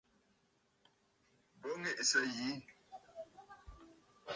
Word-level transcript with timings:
Bo 1.59 1.69
ŋì’ìsǝ̀ 1.81 2.23
yi. 2.35 2.49